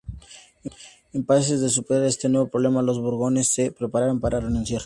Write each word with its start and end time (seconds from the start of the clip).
Incapaces 1.13 1.61
de 1.61 1.69
superar 1.69 2.05
este 2.05 2.27
nuevo 2.27 2.47
problema, 2.49 2.81
los 2.81 2.99
borgoñones 2.99 3.53
se 3.53 3.71
preparan 3.71 4.19
para 4.19 4.39
renunciar. 4.39 4.79